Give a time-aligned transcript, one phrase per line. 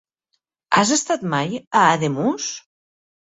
[0.77, 2.49] Has estat mai a Ademús?